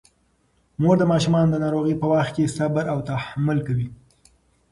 [0.81, 3.87] مور د ماشومانو د ناروغۍ په وخت کې صبر او تحمل کوي.